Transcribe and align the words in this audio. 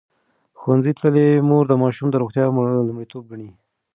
ښوونځې 0.59 0.91
تللې 0.99 1.27
مور 1.49 1.63
د 1.69 1.73
ماشوم 1.83 2.07
روغتیا 2.21 2.45
لومړیتوب 2.87 3.23
ګڼي. 3.31 3.49